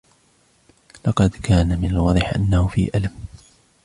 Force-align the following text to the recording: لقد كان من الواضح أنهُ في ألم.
لقد 1.05 1.29
كان 1.29 1.79
من 1.81 1.89
الواضح 1.91 2.33
أنهُ 2.35 2.67
في 2.67 2.91
ألم. 2.97 3.11